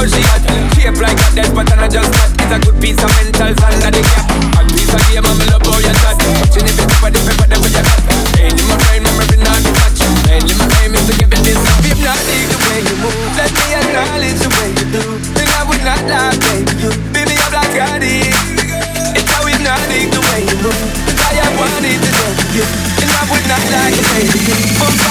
[0.00, 0.40] how she hot.
[0.72, 2.32] Shape like a dead, but I just not.
[2.40, 4.24] It's a good piece of mental under the cap.
[4.56, 6.16] A piece of game, I'm in love how you touch.
[6.40, 8.00] Touching it, pepper, the pepper, the way you got.
[8.40, 10.00] Ain't in my brain, memory not the touch.
[10.32, 11.60] Ain't in my aim is to give it this.
[11.84, 13.28] Hypnotic the way you move.
[13.36, 15.04] Let me acknowledge the way you do.
[15.36, 16.72] Think I would not lie, baby.
[16.80, 18.32] You beat me up like I did.
[19.20, 20.88] It's how hypnotic the way you move.
[21.20, 22.64] I I wanted to know you.
[23.04, 24.40] And I would not like it, baby.
[24.80, 25.09] But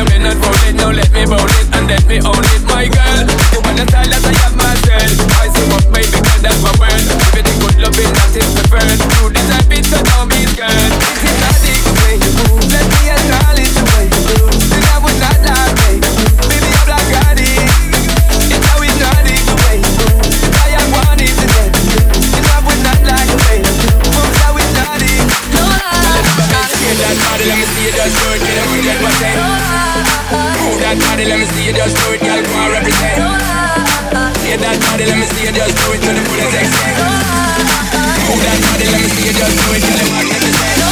[0.00, 2.62] you, been not roll it, now let me roll it and let me own it,
[2.64, 3.26] my girl.
[3.52, 3.99] You want
[30.90, 33.14] that body, let me see you just do it, girl, come on, represent.
[34.42, 36.98] Get that body, let me see you just do it to the fullest extent.
[38.26, 40.89] Move that body, let me see you just do it, girl, come on, represent.